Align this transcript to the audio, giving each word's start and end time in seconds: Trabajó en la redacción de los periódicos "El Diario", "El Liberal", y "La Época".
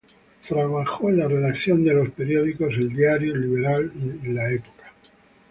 Trabajó 0.49 1.09
en 1.09 1.19
la 1.19 1.27
redacción 1.27 1.83
de 1.83 1.93
los 1.93 2.09
periódicos 2.09 2.71
"El 2.73 2.89
Diario", 2.91 3.35
"El 3.35 3.41
Liberal", 3.41 3.91
y 4.23 4.29
"La 4.29 4.49
Época". 4.49 4.93